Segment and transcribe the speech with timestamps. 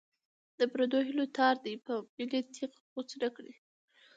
[0.59, 3.53] د پردو هیلو تار دې په ملي تېغ غوڅ نه کړي.